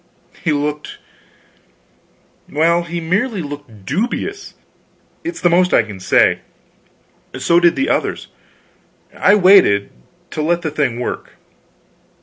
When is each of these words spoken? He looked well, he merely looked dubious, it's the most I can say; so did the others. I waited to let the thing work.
He 0.43 0.51
looked 0.51 0.97
well, 2.51 2.81
he 2.81 2.99
merely 2.99 3.43
looked 3.43 3.85
dubious, 3.85 4.55
it's 5.23 5.41
the 5.41 5.47
most 5.51 5.75
I 5.75 5.83
can 5.83 5.99
say; 5.99 6.39
so 7.37 7.59
did 7.59 7.75
the 7.75 7.87
others. 7.87 8.25
I 9.15 9.35
waited 9.35 9.91
to 10.31 10.41
let 10.41 10.63
the 10.63 10.71
thing 10.71 10.99
work. 10.99 11.33